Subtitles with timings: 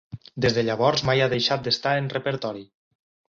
[0.45, 2.65] Des de llavors mai ha deixat d'estar en repertori.